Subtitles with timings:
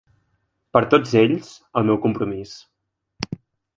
[0.77, 1.51] Per tots ells,
[1.81, 2.59] el meu compromís.